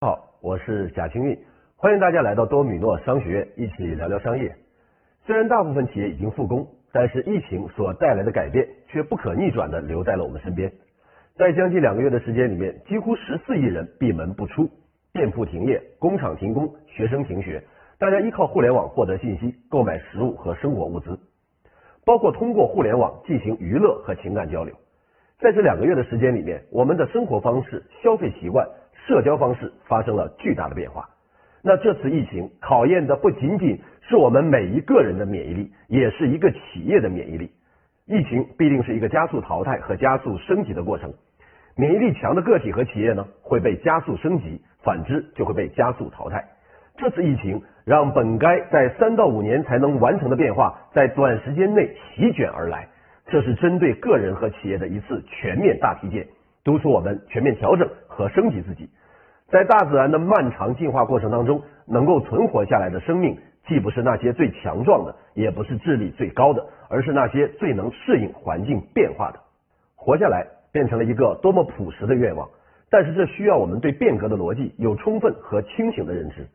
[0.00, 1.36] 好，我是贾清运，
[1.74, 4.54] 欢迎大家来到多米诺商学院，一起聊聊商业。
[5.26, 10.72] 虽然大部分企业已经复工，但是疫情所带来的改变却不可逆转的留在了我们身边。
[11.34, 14.70] 在将近两个月的时间里面，几乎十四亿人闭门不出，
[15.12, 17.64] 店铺停业，工厂停工，学生停学，
[17.98, 21.18] 大家依靠互联网获得信息，购买食物和生活物资，
[22.04, 24.76] 包括通过互联网进行娱乐和情感交流。
[25.40, 28.64] 在这两个月的时间里面，我们的生活方式、消费习惯。
[29.08, 31.08] 社交方式发生了巨大的变化。
[31.62, 37.50] 那这次疫情考验的不仅仅是我们每一个人的免疫力，也是一个企业的免疫力。
[38.06, 41.14] 疫情必定是一个加速淘汰和加速升级的过程。
[41.74, 46.44] 免疫力强的个体和企业呢，会被加速升级；反之，就会被加速淘汰。
[46.98, 52.88] 这次疫情让本该在三到五年才能完成的变化，在短时间内席卷而来。
[53.26, 56.26] 这是针对个人和企业的一次全面大体检，
[56.64, 58.88] 督促我们全面调整和升级自己。
[59.50, 69.40] 在大自然的漫长进化过程当中，能够存活下来的生命，既不是那些最强壮的，也不是智力最高的，而是那些最能适应环境变化的。
[69.96, 72.46] 活下来变成了一个多么朴实的愿望，
[72.90, 76.46] 但是这需要我们对变革的逻辑有充分和清醒的认知。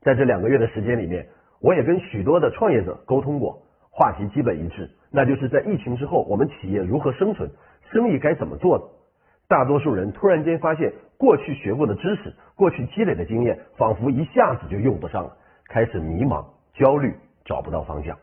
[0.00, 1.26] 在这两个月的时间里面，
[1.60, 3.60] 我也跟许多的创业者沟通过，
[3.90, 7.50] 话题基本一致，那就是在疫情之后，我们企业如何生存，
[7.90, 8.84] 生意该怎么做呢？
[9.48, 10.92] 大多数人突然间发现。
[11.18, 15.36] 过去学过的知识，过去积累的经验，仿佛一下子就用不上了，
[15.68, 17.12] 开始迷茫、焦虑，
[17.44, 18.16] 找不到方向。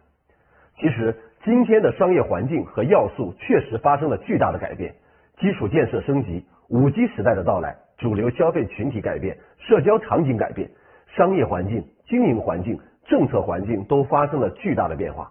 [0.78, 4.96] 其实，今天的商业环境和要素确实发生了巨大的改变，
[5.38, 10.70] 基础建设升级，五 G 时代的到来，主流消费群体改变，社交场景改变，
[11.18, 15.30] 商业环境、经营环境、政策环境都发生了巨大的变化。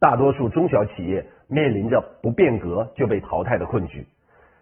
[0.00, 4.04] 大多数中小企业面临着不变革就被淘汰的困局，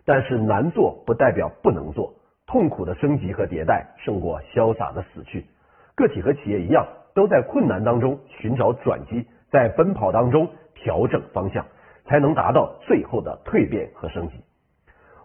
[0.04, 2.14] 但是难做不代表不能做。
[2.52, 5.46] 痛苦的升级和迭代胜过潇洒的死去。
[5.94, 11.64] 个体和企业一样，都在困难当中寻找转机，在奔跑当中调整方向，
[12.04, 14.34] 才能达到最后的蜕变和升级。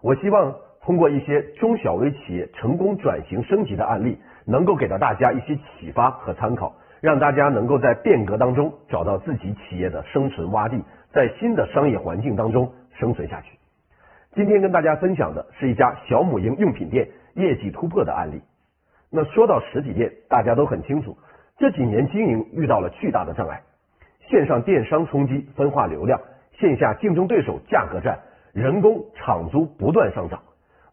[0.02, 10.82] 我希望通过一些中小微企业成功转型升级的案例，能够给到大家一些启发和参考，让大家能够在变革当中找到自己企业的生存洼地，
[11.12, 13.58] 在新的商业环境当中生存下去。
[14.36, 18.42] 今天跟大家分享的是一家小母婴用品店业绩突破的案例。
[19.10, 21.18] 那说到实体店，大家都很清楚，
[21.58, 23.62] 这几年经营遇到了巨大的障碍，
[24.28, 26.20] 线上电商冲击分化流量，
[26.60, 28.20] 线下竞争对手价格战，
[28.54, 30.42] 人工厂租不断上涨，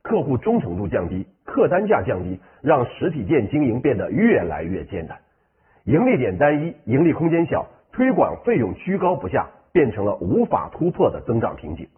[0.03, 5.19] 客户忠诚度降低，客单价降低，让实体店经营变得越来越艰难，
[5.85, 11.89] 盈利点单一，盈利空间小，推广费用居高不下，变成了无法突破的增长瓶颈。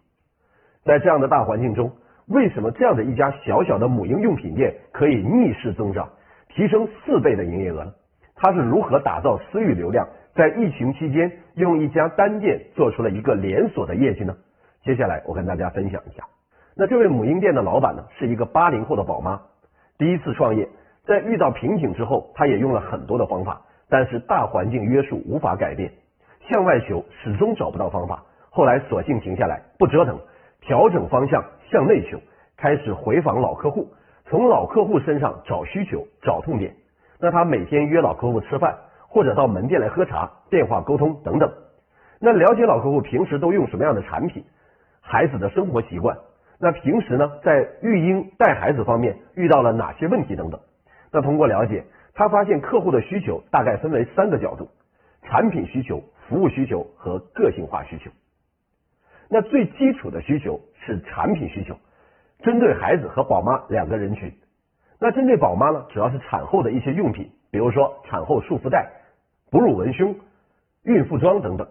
[0.83, 1.91] 在这样的大环境中，
[2.27, 6.09] 为什么这样的一家小小的母婴用品店可以逆势增长，
[6.49, 7.93] 提升四倍的营业额呢？
[8.35, 10.05] 它是如何打造私域流量，
[10.35, 14.35] 在疫情期间用一家单店做出了一个连锁的业绩呢？
[14.83, 16.23] 接下来我跟大家分享一下。
[16.75, 19.39] 那这位母婴店的老板呢，是一个八零后的宝妈，
[19.97, 20.67] 第一次创业，
[21.05, 25.93] 在遇到瓶颈之后，她也用了很多的方法，但是大环境约束无法改变，
[26.49, 30.19] 向外求始终找不到方法，后来索性停下来，不折腾。
[30.59, 32.19] 调整方向向内求，
[32.55, 33.87] 开始回访老客户，
[34.25, 36.73] 从老客户身上找需求、找痛点。
[37.19, 41.51] 那他每天约老客户吃饭，或者到门店来喝茶、电话沟通等等。
[42.19, 44.43] 那了解老客户平时都用什么样的产品，
[45.01, 46.17] 孩子的生活习惯，
[46.59, 50.59] 那平时呢在育婴带孩子方面遇到了哪些问题等等。
[51.11, 54.69] 那通过了解，他发现客户的需求大概分为三个角度：
[55.23, 58.09] 产品需求、服务需求和个性化需求。
[59.29, 61.75] 那最基础的需求是产品需求，
[62.41, 64.33] 针对孩子和宝妈两个人群。
[64.99, 68.89] 那针对宝妈呢，主要是产后的一些用品，比如说产后束缚带、
[69.51, 70.15] 哺乳文胸、
[70.83, 71.67] 孕妇装等等。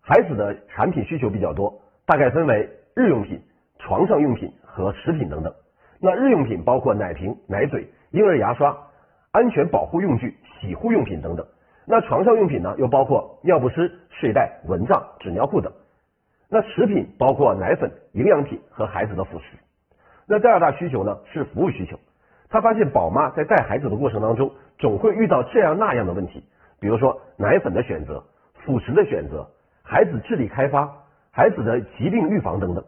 [0.00, 3.38] 孩子的产品需求比较多，大概分为日用品、
[3.78, 5.54] 床上用品和食品等等。
[6.00, 8.74] 那日用品包括奶瓶、奶嘴、婴儿牙刷、
[9.30, 11.46] 安全保护用具、洗护用品等等。
[11.86, 15.70] 那床上用品呢，又包括尿不湿、睡袋、蚊帐、纸尿裤等。
[16.54, 19.58] 那食品包括奶粉、营养品和孩子的辅食。
[20.24, 21.98] 那第二大需求呢是服务需求。
[22.48, 26.44] 他发现宝妈在带孩子的过程当中，总会遇到这样那样的问题，
[26.78, 28.22] 比如说奶粉的选择、
[28.64, 29.48] 辅食的选择、
[29.82, 30.88] 孩子智力开发、
[31.32, 32.84] 孩子的疾病预防等等，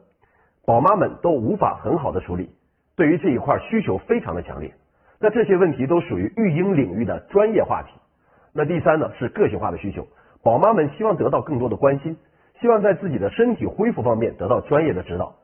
[0.65, 2.49] 宝妈们都无法很好的处理。
[2.95, 4.73] 对于这一块需求非常的强烈。
[5.19, 7.89] 那这些问题都属于育婴领域的专业话题。
[8.53, 10.07] 那第三呢是个性化的需求，
[10.45, 12.17] 宝妈们希望得到更多的关心。
[12.61, 15.35] 希望在自己的身体恢复方面得到专业的指导。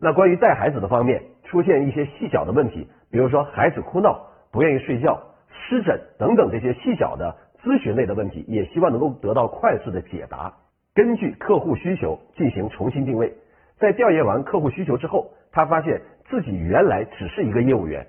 [0.00, 5.20] 那关于带孩子的方面，出现一些细小的问题，比如说孩子哭闹、不愿意睡觉、
[5.50, 10.52] 湿疹等等这些细小的咨询类的问题，也希望能够得到快速的解答。
[10.94, 13.32] 根据客户需求进行重新定位。
[13.78, 18.06] 在调研完客户需求之后，他发现自己原来只是一个业务员，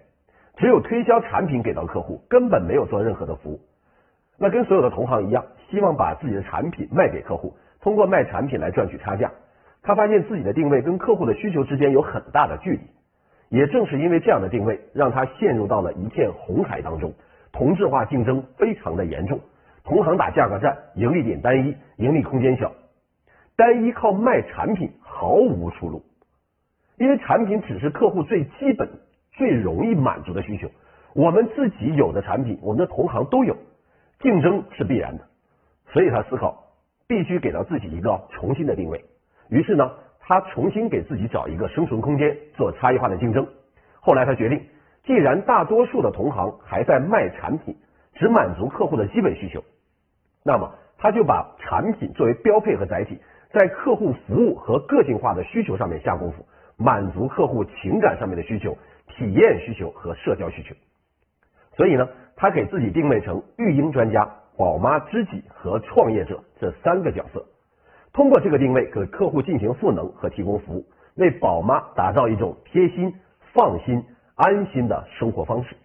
[0.57, 3.59] 只有推销产品给到客户，根本没有做任何的服务。
[4.37, 9.29] 那跟所有的同行一样，希望把自己的产品卖给客户，通过卖产品来赚取差价。
[9.83, 12.79] 他发现自己的定位跟客户的需求之间有很大的距离。
[13.49, 17.13] 也正是因为这样的定位，让他陷入到了一片红海当中，
[17.51, 19.41] 同质化竞争非常的严重，
[19.83, 22.71] 同行打价格战，盈利点单一，盈利空间小，
[23.57, 26.01] 单一靠卖产品毫无出路。
[26.97, 28.89] 因为产品只是客户最基本、
[29.33, 30.69] 最容易满足的需求，
[31.13, 33.57] 我们自己有的产品，我们的同行都有，
[34.19, 35.25] 竞争是必然的，
[35.91, 36.62] 所以他思考
[37.13, 39.05] 必须给到自己一个重新的定位。
[39.49, 39.91] 于是呢。
[40.25, 43.45] 他重新给自己找一个生存空间，做差异化的竞争。
[43.99, 44.61] 后来他决定，
[45.03, 47.75] 既然大多数的同行还在卖产品，
[48.13, 49.61] 只满足客户的基本需求，
[50.41, 53.19] 那么他就把产品作为标配和载体，
[53.51, 56.45] 在客户服务和个性化的需求上面下功夫，
[56.77, 58.77] 满足客户情感上面的需求、
[59.09, 60.73] 体验需求和社交需求。
[61.75, 62.07] 所以呢，
[62.37, 67.45] 他给自己定位成育婴专家、宝妈知己和创业者这三个角色。
[68.13, 70.85] 通过这个定位，给客户进行赋能和提供服务，
[71.15, 73.13] 为宝妈打造一种贴心、
[73.53, 74.03] 放心、
[74.35, 75.75] 安心的生活方式。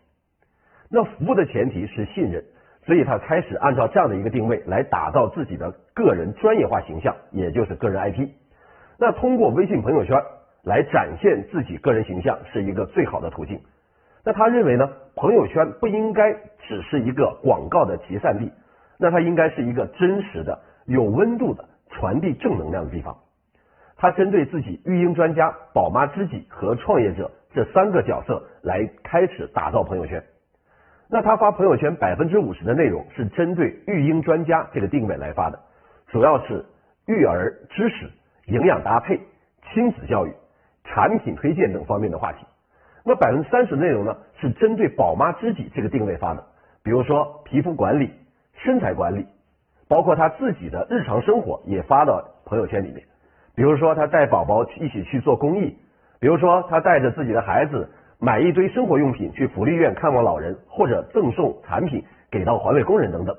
[0.90, 2.44] 那服务的前提是信任，
[2.84, 8.28] 所以他开始按照这样的一个定位来打造自己的个人专业化形象，也就是个人 IP。
[8.98, 10.22] 那通过微信朋友圈
[10.64, 13.60] 来展现自己个人形象是一个最好的途径。
[14.24, 16.34] 那他认为呢，朋友圈不应该
[16.68, 18.52] 只是一个广告的集散地，
[18.96, 21.64] 那它应该是一个真实的、有温度的。
[21.90, 23.16] 传递正能量的地方，
[23.96, 30.22] 他针对自己育婴专家、宝妈知己和创业者这三个角色来开始打造朋友圈。
[31.08, 35.58] 那他发朋友圈百分之五十的内容是针对育婴专家这个定位来发的，
[36.08, 36.66] 主要是
[37.06, 38.10] 育儿知识、
[38.44, 39.18] 营养搭配、
[39.72, 40.32] 亲子教育、
[40.84, 42.44] 产品推荐等方面的话题。
[43.02, 46.44] 那百分之三十内容呢是针对宝妈知己这个定位发的，
[46.88, 48.10] 比如说皮肤管理、
[48.64, 49.26] 身材管理。
[49.88, 53.04] 包括他自己的日常生活也发到朋友圈里面，
[53.54, 55.76] 比如说他带宝宝一起去做公益，
[56.18, 63.36] 比如说他带着自己的孩子买一堆生活用品去福利院看望老人，或者赠送产品给到环卫工人等等。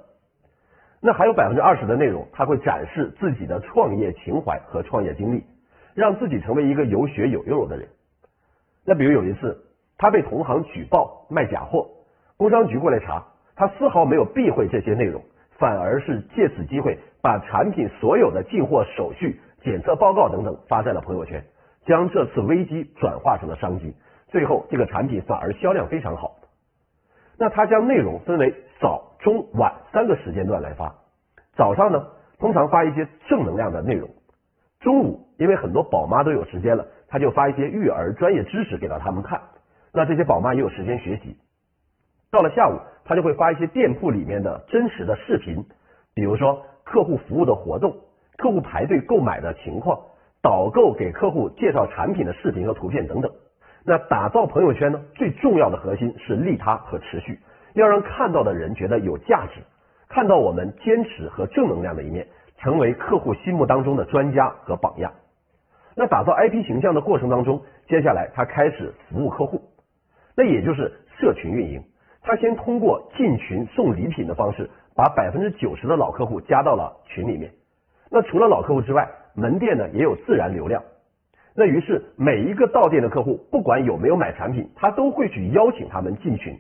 [1.02, 5.44] 那还有百分之二十的内容，他会展示自己的创业情怀和创业经历，
[5.96, 7.88] 让自己成为一个有血有肉的人。
[8.86, 9.66] 那比如有一次，
[9.98, 11.88] 他被同行举报卖假货，
[12.38, 13.24] 工商局过来查，
[13.60, 15.22] 他丝毫没有避讳这些内容。
[15.58, 21.44] 反而是借此机会，把产品所有的进货手续、检测报告等等发在了朋友圈，
[21.86, 23.94] 将这次危机转化成了商机。
[24.30, 26.38] 最后，这个产品反而销量非常好。
[27.38, 30.96] 那他将内容分为早、中、晚三个时间段来发。
[31.58, 32.08] 早上呢，
[32.40, 34.08] 通常发一些正能量的内容；
[34.80, 39.42] 中午，因为很多宝妈都有时间了，他就发一些育儿专业知识给到他们看。
[39.92, 41.36] 那这些宝妈也有时间学习。
[42.32, 42.80] 到了下午。
[43.10, 45.66] 他就会发一些店铺里面的真实的视频，
[46.14, 47.98] 比如说客户服务的活动、
[48.38, 50.00] 客户排队购买的情况、
[50.44, 53.32] 导购给客户介绍产品的视频和图片等等。
[53.84, 57.40] 那打造朋友圈呢，最重要的核心是利他和持续，
[57.74, 59.62] 要让看到的人觉得有价值，
[60.08, 62.28] 看到我们坚持和正能量的一面，
[62.60, 65.12] 成为客户心目当中的专家和榜样。
[65.96, 69.64] 那打造 IP 形象的过程当中，接下来他开始服务客户，
[70.36, 71.82] 那也就是社群运营。
[72.30, 77.52] 他先通过进群送礼品的方式，把百分之九十的老客户加到了群里面。
[78.12, 80.84] 那除了老客户之外，门店呢也有自然流量。
[81.56, 86.56] 那于是每一个到店的客户，不管有没有买产品，他都会去邀请他们进群，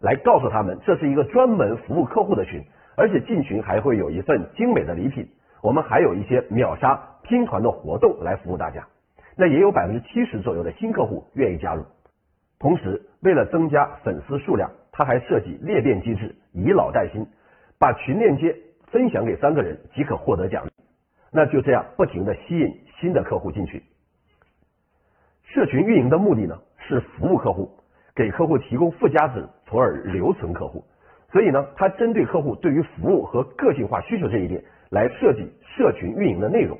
[0.00, 2.60] 来告诉他们这是一个专门服务客户的群，
[2.96, 5.28] 而且进群还会有一份精美的礼品。
[5.62, 8.84] 我们还有一些秒杀拼团的活动来服务大家。
[9.36, 11.84] 那也有百分之七十左右的新客户愿意加入。
[12.58, 14.68] 同时，为了增加粉丝数量。
[14.92, 17.26] 他还设计裂变机制，以老带新，
[17.78, 18.54] 把群链接
[18.88, 20.70] 分享给三个人即可获得奖励。
[21.32, 22.68] 那就这样不停的吸引
[23.00, 23.82] 新的客户进去。
[25.44, 27.70] 社群运营的目的呢，是服务客户，
[28.14, 30.84] 给客户提供附加值，从而留存客户。
[31.30, 36.78] 所以呢，他针对客户对于服务和个性化需求这一点来设计社群运营的内容。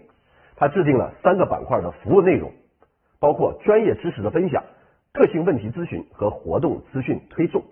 [0.54, 2.52] 他制定了三个板块的服务内容，
[3.18, 4.62] 包括专业知识的分享、
[5.12, 7.62] 个性问题咨询和活动资讯推送。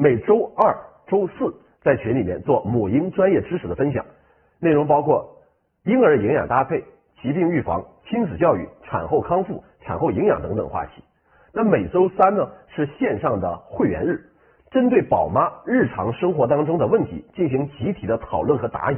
[0.00, 0.74] 每周二、
[1.08, 4.02] 周四在群里面做母婴专业知识的分享，
[4.58, 5.36] 内容包括
[5.84, 6.82] 婴儿营养搭配、
[7.20, 11.04] 疾病预防、亲子教育、产后康复、产后营养等等话题。
[11.52, 14.24] 那每周三呢是线上的会员日，
[14.70, 18.96] 针对宝妈日常生活当中的问题进行集体的讨论和答疑。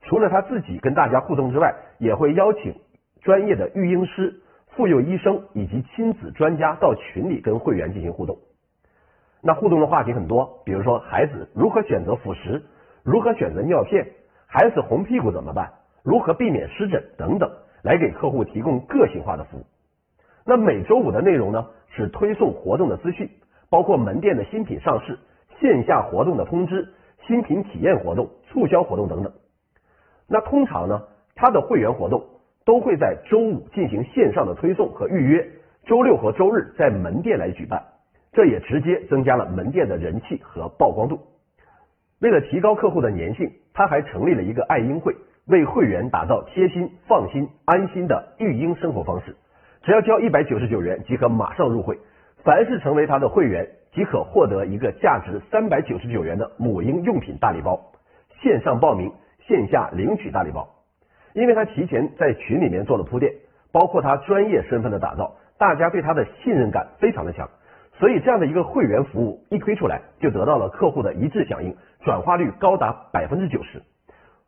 [0.00, 2.74] 除了他自己跟大家互动之外，也会邀请
[3.22, 4.34] 专业的育婴师、
[4.70, 8.36] 妇幼医生以及亲子专家到群里跟会员进行互动。
[9.46, 12.62] 那互动的话题很多，比如说孩子如何选择辅食，
[13.02, 14.06] 如何选择尿片，
[14.46, 15.70] 孩子红屁股怎么办，
[16.02, 17.50] 如何避免湿疹等等，
[17.82, 19.66] 来给客户提供个性化的服务。
[20.46, 23.28] 那每周五的内容呢，是推送活动的资讯，
[23.68, 25.18] 包括门店的新品上市、
[25.60, 26.88] 线下活动的通知、
[27.26, 29.30] 新品体验活动、促销活动等等。
[30.26, 31.02] 那通常呢，
[31.34, 32.24] 他的会员活动
[32.64, 35.46] 都会在周五进行线上的推送和预约，
[35.84, 37.84] 周六和周日在门店来举办。
[38.34, 41.20] 这也直接增加了门店的人气和曝光度。
[42.20, 45.14] 为了提高客户的粘性，他还成立了一个爱婴会，
[45.46, 49.36] 为会员打造贴心、放心、安心的育婴生活方式。
[49.82, 51.98] 只要交一百九十九元即可马上入会，
[52.42, 57.92] 凡是成为他的会员即可获得一个价值三百九十九元的母婴用品大礼包，
[58.42, 59.12] 线上报名，
[59.46, 60.68] 线下领取大礼包。
[61.34, 63.34] 因为他提前在群里面做了铺垫，
[63.70, 67.50] 包括他专业身份的打造，大家对他的信任感非常的强。
[67.98, 73.80] 所以这样的一个会员服务一推出来，就得到了客户的一致响应，转化率高达百分之九十。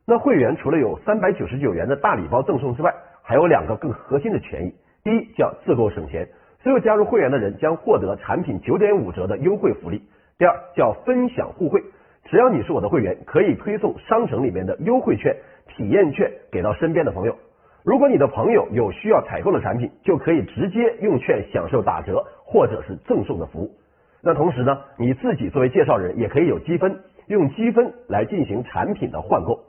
[0.05, 4.75] 那会员除了有三百九十九元的大礼包赠送之外，还有两个更核心的权益。
[5.05, 6.29] 第一叫自购省钱，
[6.61, 10.03] 所有加入会员的人将获得产品九点五折的优惠福利。
[10.39, 11.83] 第二叫分享互惠，
[12.25, 15.37] 只要你是我的会员，可以推送商城里面的优惠券、
[15.69, 17.37] 体验券给到身边的朋友。
[17.85, 23.75] 如果你的朋友有需要采购的产品，就可以直接用券享受打折或者是赠送的服务。
[24.23, 29.61] 那同时呢，你自己作为介绍人也可以有积分，用积分来进行产品的换购。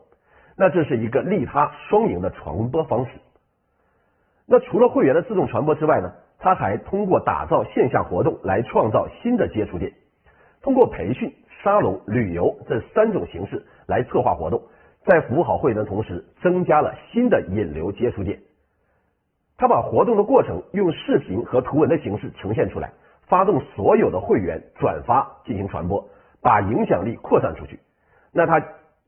[0.55, 3.11] 那这是一个利他双赢的传播方式。
[4.45, 9.91] 那除了会员的自动传播之外呢，他还通过打造线下活动来创造新的接触点，
[10.61, 14.61] 通过培训、沙龙、旅游这三种形式来策划活动。
[15.05, 18.39] 在服务好会员的同时，增加了新的引流接触点。
[19.57, 22.91] 他把活动的过程用视频和图文的形式呈现出来，
[23.27, 26.07] 发动所有的会员转发进行传播，
[26.41, 27.79] 把影响力扩散出去。
[28.31, 28.59] 那他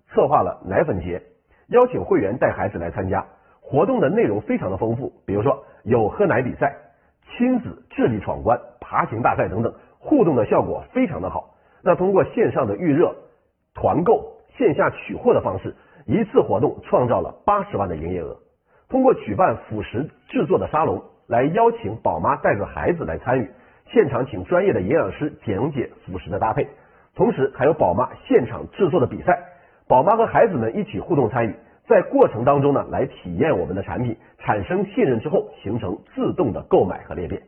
[0.08, 1.22] 策划了奶粉节，
[1.68, 3.24] 邀请会员带孩子来参加
[3.62, 6.76] 活动的内容非常的丰富，比如说有喝奶比赛、
[7.24, 11.54] 亲子智力闯关、爬行大赛等等，互动的效果非常的好。
[11.84, 13.16] 那通过线上的预热、
[13.76, 15.76] 团购、线下取货的方式。
[16.06, 18.36] 一次活动创造了八十万的营业额。
[18.90, 23.50] 通过举办辅食制作的沙龙，来邀请宝妈带着孩子来参与，
[23.86, 26.68] 现场请专业的营养师讲解辅食的搭配，
[27.14, 29.40] 同时还有宝妈现场制作的比赛，
[29.88, 31.56] 宝妈和孩子们一起互动参与，
[31.88, 37.44] 在过程当中呢，来体验我们的产品，产生信任之后，形成自动的购买和裂变。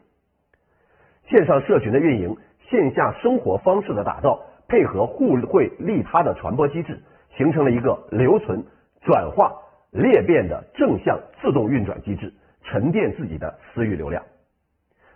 [1.28, 2.38] 线上社群的运营，
[2.70, 7.02] 线下生活方式的打造，配合互惠利他的传播机制。
[7.38, 8.66] 形成了一个留存、
[9.02, 9.54] 转化、
[9.92, 12.34] 裂变的正向自动运转机制，
[12.64, 14.24] 沉淀自己的私域流量。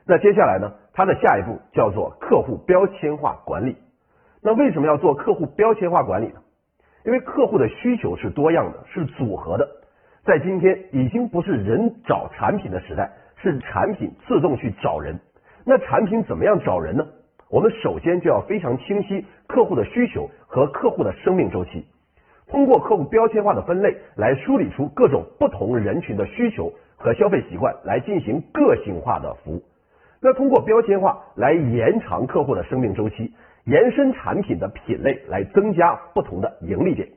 [0.06, 0.72] 那接下来呢？
[0.94, 3.76] 它的下一步叫做客户标签化管理。
[4.42, 6.42] 那为什么要做客户标签化管理呢？
[7.06, 9.68] 因为客户的需求是多样的，是组合的。
[10.24, 15.20] 在今天已经不是人找产品的时代，是产品自动去找人。
[15.66, 17.06] 那产品怎么样找人呢？
[17.50, 21.86] 我们首先就要非常清晰客户的需求和客户的生命周期。
[22.48, 29.64] 通过客户标签化的分类来梳理出各种不同人群的需求和消费习惯，来进行个性化的服务。
[30.22, 33.34] 那通过标签化来延长客户的生命周期，
[33.66, 37.10] 延伸产品的品类，来增加不同的盈利点，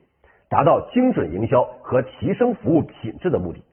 [0.49, 3.63] 达到精准营销和提升服务品质的目的。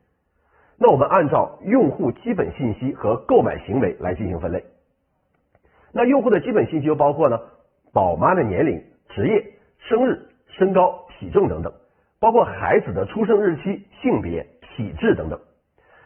[0.79, 4.63] 那我们按照用户基本信息和购买行为来进行分类。
[5.93, 7.41] 那用户的基本信息又包括呢，
[7.95, 9.43] 宝妈的年龄、职业、
[9.79, 11.06] 生日、身高。
[11.19, 11.73] 体重等等，
[12.21, 15.39] 包括孩子的出生日期、性别、体质等等。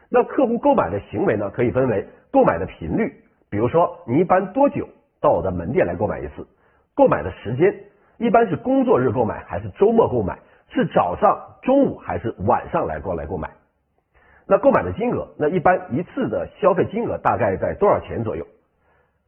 [0.08, 3.12] 那客户购买的行为呢，可以分为购买的频率，
[3.48, 4.88] 比如说你一般多久
[5.20, 6.46] 到我的门店来购买一次？
[6.94, 7.74] 购买的时间，
[8.18, 10.38] 一般是工作日购买还是周末购买？
[10.68, 13.50] 是早上、中午还是晚上来过来购买？
[14.46, 18.46] 那购买的金额，那一般一次的消费金额大概在多少钱左右？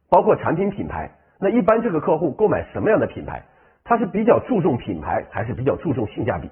[0.09, 3.43] 包括产品品牌，那一般这个客户购买什么样的品牌？
[3.83, 6.49] 他是比较注重品牌，还是比较注重性价比？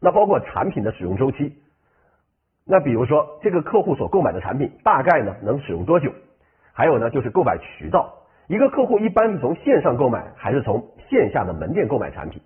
[0.00, 1.56] 那包括产品的使用周期。
[2.66, 6.12] 那比如说，这个客户所购买的产品大概呢能使用多久？
[6.72, 8.12] 还有呢，就是购买渠道，
[8.46, 12.42] 一个客户一般是从线上购买，还是从线下的门店购买产品？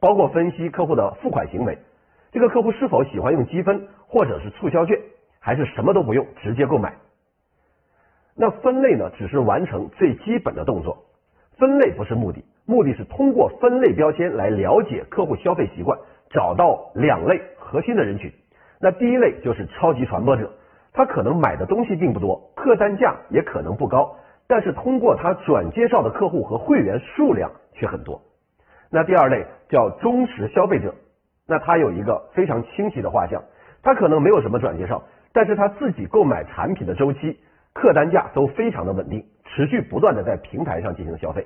[0.00, 1.78] 包括分析客户的付款行为，
[2.32, 4.98] 这个客户是否喜欢用积分或者是促销券，
[5.38, 6.94] 还是什么都不用直接购买？
[8.34, 11.04] 那分类呢，只是完成最基本的动作。
[11.58, 15.98] 分类不是目的，目的是通过分类标签来了解客户消费习惯，
[16.30, 18.32] 找到两类核心的人群。
[18.80, 20.48] 那第一类就是超级传播者，
[20.92, 24.14] 他可能买的东西并不多，客单价也可能不高，
[24.46, 28.22] 但是通过他转介绍的客户和会员数量却很多。
[28.88, 30.94] 那第二类叫忠实消费者，
[31.48, 33.42] 那他有一个非常清晰的画像，
[33.82, 37.40] 他可能没有什么转介绍，但是他自己购买产品的周期、
[37.72, 41.44] 客单价都非常的稳定，持续不断的在平台上进行消费。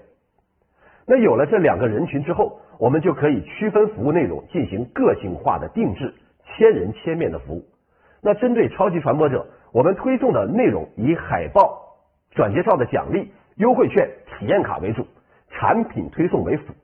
[1.07, 6.15] 那有了这两个人群之后，我们就可以区分服务内容，进行个性化的定制。
[6.57, 7.65] 千人千面的服务，
[8.23, 11.97] 那针对超级传播者，我们推送的内容以海报、
[12.33, 15.05] 转介绍的奖励、优惠券、体验卡为主，
[15.51, 16.75] 产品推送为辅。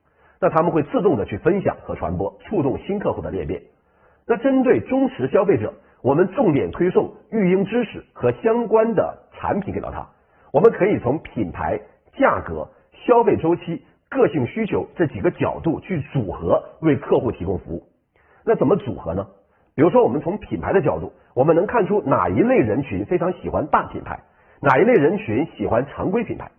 [0.40, 3.62] 那他们会自动的去分享和传播，触动新客户的裂变。
[4.26, 5.72] 那针对忠实消费者，
[6.02, 10.08] 我们重点推送育婴知识和相关的产品给到他。
[10.52, 11.78] 我们可以从品牌、
[12.18, 12.66] 价格、
[13.06, 17.83] 消费周期、个性需求这几个角度去组合，为客户提供服务。
[18.45, 19.26] 那怎么组合呢？
[19.76, 24.19] 比如说，我们从品牌的角度，我们能看出哪一类人群非常喜欢大品牌，
[24.61, 26.50] 哪一类人群喜欢常规品牌。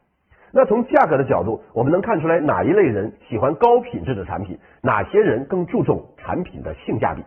[0.54, 7.22] 那从价格的角度，我们能看出来哪一类人喜欢高品质的产品，哪些人更注重产品的性价比。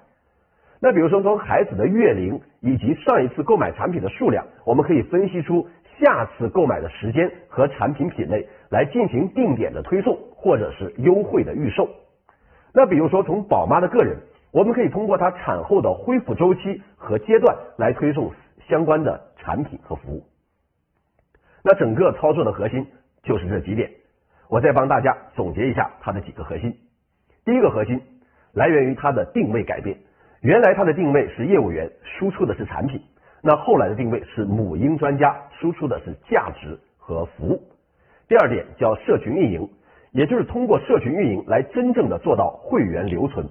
[0.81, 5.67] 那比如说，从孩子的月龄以及上一次购买产品的数量，我们可以分析出
[6.01, 11.89] 下次购买的时间和产品品类，来进行定点的推送或者是优惠的预售。
[12.73, 14.17] 那比如说，从宝妈的个人。
[14.55, 18.33] 我们可以通过她产后的恢复周期和阶段来推送
[18.69, 20.23] 相关的产品和服务。
[21.65, 22.87] 那整个操作的核心
[23.25, 23.91] 就是这几点，
[24.49, 26.73] 我再帮大家总结一下它的几个核心。
[27.45, 28.01] 第一个核心
[28.53, 29.99] 来源于它的定位改变，
[30.41, 33.03] 原来它的定位是业务员，输出的是产品，
[33.47, 37.61] 那后来的定位是母婴专家，输出的是价值和服务。
[38.27, 39.69] 第二点叫社群运营，
[40.13, 43.47] 也就是通过社群运营来真正的做到会员留存。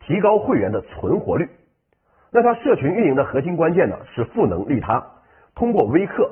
[0.00, 1.48] 提高会员的存活率，
[2.32, 5.06] 那它社群运营的核心关键呢是赋能利他，
[5.54, 6.28] 通过微课、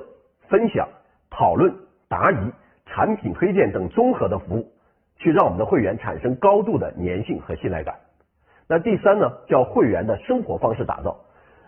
[0.49, 0.89] 分享、
[1.31, 1.73] 讨论、
[2.09, 2.53] 答疑、
[2.85, 4.73] 产品推荐等综合的服务，
[5.19, 7.95] 去让我们的会员产生高度的粘性和信赖感。
[8.67, 11.17] 那第三呢叫会员的生活方式打造，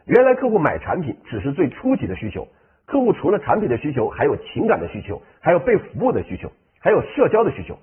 [0.07, 2.47] 原来客户买产品只是最初级的需求，
[2.85, 7.75] 客户除了产品的需求，还有情感的需求，还有被服务的需求，还有社交的需求。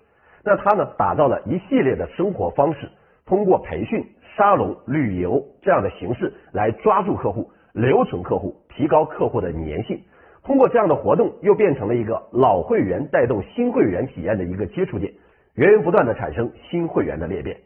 [0.43, 2.89] 那他呢打造了一系列的生活方式。
[3.25, 4.05] 通过培训、
[4.35, 10.01] 沙龙、旅游这样的形式来抓住客户、留存客户、提高客户的粘性。
[10.43, 15.13] 通过这样的活动，又变成了一个老会员带动新会员体验的一个接触点，
[15.53, 17.57] 源源不断的产生新会员的裂变。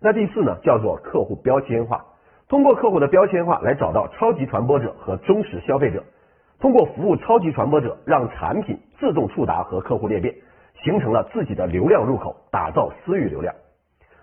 [0.00, 2.04] 那第四呢，叫做客户标签化。
[2.48, 6.02] 通过客户的标签化来找到超级传播者和忠实消费者，
[6.58, 10.34] 通过服务超级传播者，让产品自动触达和客户裂变，
[10.82, 13.54] 形成了自己的流量入口，打造私域流量。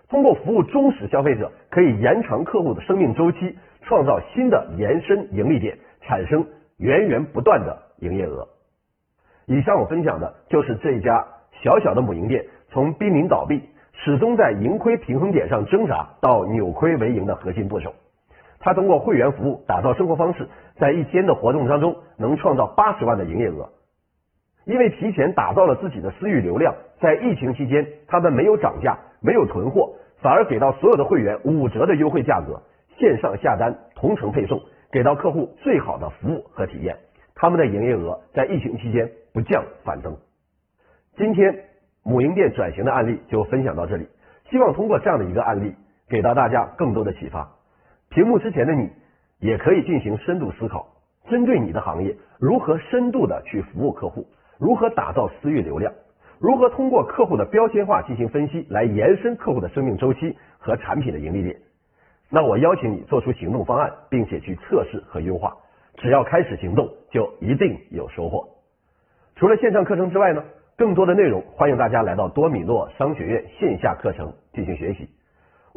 [0.08, 6.44] 通过服务忠实消费者，可以延长客户的生命周期，创造新的延伸盈利点，产生
[6.78, 8.48] 源源不断的营业额。
[9.46, 11.24] 以上我分享的就是这家
[11.62, 13.62] 小小的母婴店从濒临倒闭，
[13.92, 17.94] 始终在盈亏平衡点上挣扎，到扭亏为盈的核心步骤。
[18.66, 23.68] 他通过会员服务打造生活方式，在一天的活动当中能创造八十万的营业额。
[24.64, 32.60] 因为提前打造了自己的私域流量，在疫情期间，他们没有涨价，没有囤货，反而给到所有的会员五折的优惠价格，
[32.98, 36.96] 线上下单同城配送，给到客户最好的服务和体验。
[37.36, 40.16] 他们的营业额在疫情期间不降反增。
[41.16, 41.54] 今天
[42.02, 44.08] 母婴店转型的案例就分享到这里，
[44.50, 45.72] 希望通过这样的一个案例，
[46.08, 47.48] 给到大家更多的启发。
[48.16, 48.88] 屏幕之前的你，
[49.40, 50.86] 也可以进行深度思考，
[51.28, 54.26] 针对你的行业，如何深度的去服务客户。
[54.56, 55.92] 如何打造私域流量？
[56.38, 61.58] 如何通过客户的标签化进行分析，来延伸客户的生命周期和产品的盈利点？
[62.30, 65.54] 那我邀请你做出行动方案，并且去测试和优化。
[65.96, 68.48] 只要开始行动，就一定有收获。
[69.34, 70.42] 除了线上课程之外呢，
[70.78, 75.06] 更多的内容欢迎大家来到多米诺商学院线下课程进行学习。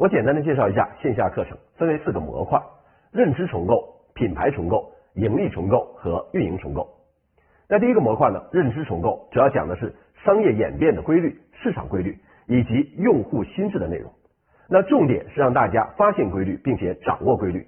[0.00, 2.58] 我简单的介绍一下线下课程，分为四个模块：
[3.12, 6.88] 认知重构、品牌重构、盈利重构和运营重构。
[7.68, 14.10] 那第一个模块呢，认知重构主要讲的是商业演变的规律、市场规律以及用户心智的内容。
[14.70, 17.66] 那重点是让大家发现规律，并且掌握规律。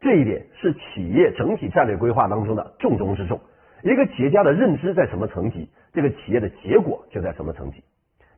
[0.00, 3.40] 这一点是企业整体战略规划当中的重中之重。
[3.82, 7.82] 一个企业家的认知在什么层级，这个企业的结果就在什么层级。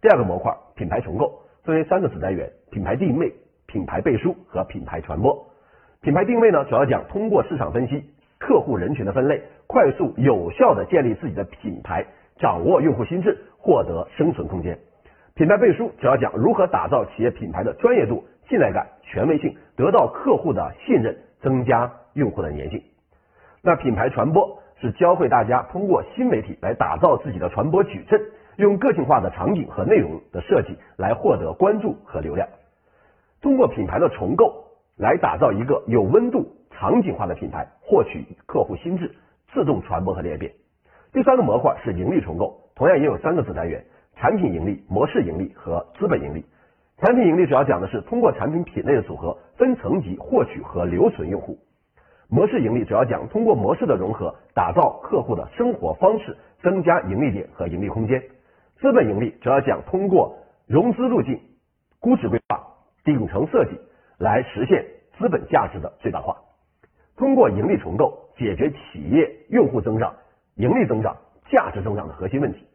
[0.00, 3.34] 第二个模块，品牌重构分为三个子单元：品牌定位、
[3.66, 5.46] 品牌背书和品牌传播。
[6.00, 8.04] 品牌定位呢，主要讲通过市场分析。
[8.38, 12.04] 客户人群的分类，快速有效的建立自己的品牌，
[12.38, 14.78] 掌握用户心智，获得生存空间。
[15.34, 22.80] 品牌背书主要讲如何打造企业品牌的专业度、信赖感、权威性，得到客户的信任，增加用户的粘性。
[23.62, 28.20] 那品牌传播是教会大家通过新媒体来打造自己的传播矩阵，
[28.56, 32.48] 用个性化的场景和内容的设计来获得关注和流量。
[33.40, 34.64] 通过品牌的重构
[34.96, 39.14] 来打造一个有温度、场景化的品牌，获取客户心智，
[39.52, 40.52] 自动传播和裂变。
[41.12, 43.84] 第三个模块是盈利重构，同样也有三个子单元：
[44.16, 46.44] 产品盈利、模式盈利和资本盈利。
[46.98, 51.58] 产品盈利主要讲的是通过产品品类的组合，分层级获取和留存用户；
[52.28, 58.18] 模式盈利主要讲通过模式的融合，打造客户的生活方式，增加盈利点和盈利空间；
[58.80, 60.36] 资本盈利主要讲通过
[60.66, 61.40] 融资路径、
[61.98, 62.60] 估值规划、
[63.04, 63.70] 顶层设计
[64.18, 64.84] 来实现
[65.18, 66.36] 资本价值的最大化。
[67.16, 70.14] 通过盈利重构，解决企业用户增长。
[70.56, 71.16] 盈利增长、
[71.50, 72.66] 价值增长的核心问题。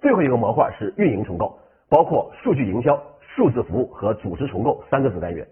[0.00, 5.46] 最后一个模块是运营重构，包括数据营销、数字服务和组织重构三个子单元。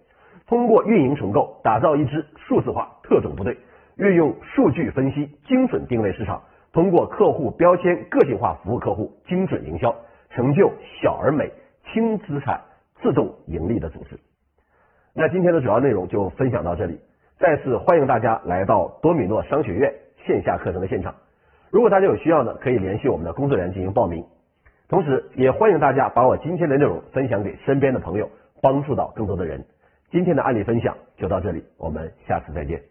[0.46, 3.56] 通过运营重构，打造一支数字化特种部队，
[3.96, 6.42] 运用数据分析精准定位市场，
[6.76, 9.96] 通过客户标签个性化服务客户，精准营销，
[10.28, 11.50] 成就小而美、
[11.86, 12.60] 轻资产、
[13.00, 14.20] 自动盈利的组织。
[15.14, 17.00] 那今天的主要内容就分享到这里，
[17.38, 19.90] 再次欢迎大家来到多米诺商学院
[20.26, 21.14] 线下课程的现场。
[21.70, 24.22] 如果大家有需要呢，可以联系我们的工作人员进行报名。
[24.86, 28.28] 同时，也欢迎大家把我今天的内容分享给身边的朋友，
[28.60, 29.64] 帮助到更多的人。
[30.10, 32.82] 今天的案例分享就到这里，我们下次再见。